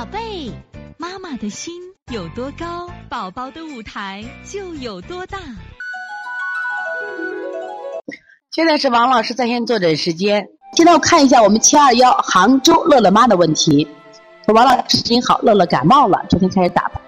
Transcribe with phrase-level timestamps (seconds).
[0.00, 0.50] 宝贝，
[0.96, 1.74] 妈妈的心
[2.10, 5.36] 有多高，宝宝的舞台就有多大。
[8.50, 10.48] 现在是王老师在线坐诊时间。
[10.74, 13.86] 现在我看一下我们七二幺杭州乐乐妈的问题。
[14.46, 17.02] 王老师您好，乐乐感冒了，昨天开始打喷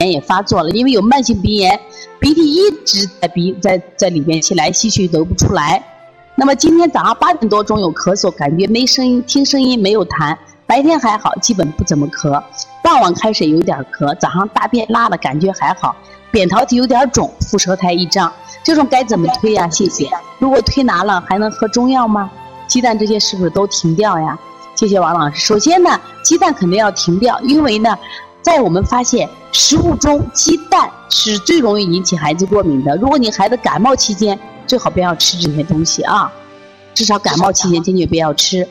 [0.00, 1.80] 炎也发作了，因为有慢性鼻炎，
[2.20, 5.82] 鼻涕一直在鼻在在里面吸来吸去流不出来。
[6.34, 10.36] 那么今天早上八点多钟有咳嗽，感觉没声音，听声音没有痰。
[10.66, 12.42] 白天还好，基本不怎么咳。
[12.82, 15.94] 傍晚开始有点咳，早上大便拉了，感觉还好。
[16.30, 18.32] 扁桃体有点肿，腹舌苔一张，
[18.62, 19.68] 这种该怎么推呀？
[19.68, 20.08] 谢谢。
[20.38, 22.30] 如果推拿了，还能喝中药吗？
[22.66, 24.38] 鸡蛋这些是不是都停掉呀？
[24.74, 25.36] 谢谢王老师。
[25.38, 27.96] 首先呢，鸡蛋肯定要停掉，因为呢，
[28.40, 32.96] 在我们发现食物中，鸡蛋是最容易引起孩子过敏的。
[32.96, 36.32] 如果你孩子感冒期间，最好不要吃这些东西啊，
[36.94, 38.66] 至少感冒期间坚决不要吃。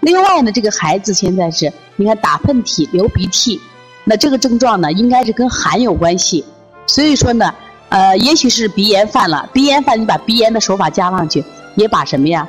[0.00, 3.60] 另外呢，这个孩子现在是，你看打喷嚏、流鼻涕，
[4.04, 6.44] 那这个症状呢，应该是跟寒有关系。
[6.86, 7.52] 所以说呢，
[7.88, 9.48] 呃，也许是鼻炎犯了。
[9.52, 12.48] 鼻炎犯，你把鼻炎的手法加上去，也把什么呀？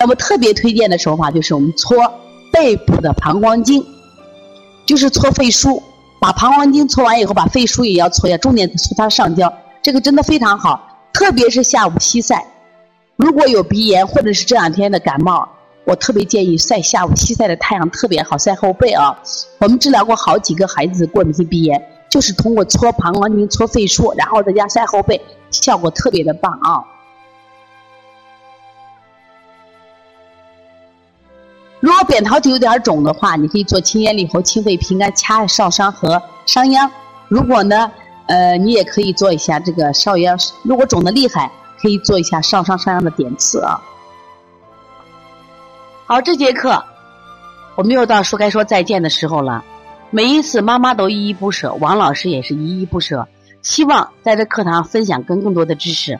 [0.00, 1.96] 那么特别推荐的手法就是我们搓
[2.52, 3.82] 背部的膀胱经，
[4.84, 5.80] 就是搓肺腧，
[6.20, 12.44] 把膀胱经搓完以后，把肺腧也要搓一下，重点搓它上焦，这个真的非常好，特别是下午西晒。
[13.24, 15.48] 如果有鼻炎或者是这两天的感冒，
[15.86, 19.18] 我特别建议晒下午西晒的太阳特别好，晒后背啊。
[19.60, 25.18] 我们治疗过好几个孩子过敏性鼻炎，就是通过搓膀胱经、搓肺腧，然后在家晒后背，
[25.50, 26.84] 效果特别的棒啊。
[31.80, 36.90] 如果扁桃体有点肿的话，你可以做清咽利喉、清肺平肝、掐少商和商鞅。
[37.28, 37.90] 如果呢，
[38.26, 40.38] 呃，你也可以做一下这个少阳。
[40.62, 41.50] 如果肿的厉害。
[41.84, 43.78] 可以做一下上上上样的点刺啊。
[46.06, 46.82] 好，这节课
[47.74, 49.62] 我们又到说该说再见的时候了。
[50.10, 53.28] 每一次妈妈都依依不舍，王老师也是依依不舍。
[53.60, 56.18] 希望在这课堂分享更更多的知识，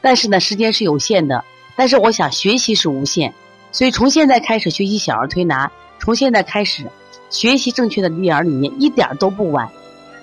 [0.00, 1.44] 但是呢，时间是有限的。
[1.74, 3.34] 但是我想学习是无限，
[3.72, 6.84] 所以从现在开始学习小儿推拿，从现在开始
[7.30, 9.68] 学习正确的育儿理念，一点都不晚。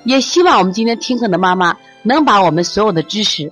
[0.06, 3.52] 也希望我们今天听课的妈妈能把我们所有的知识。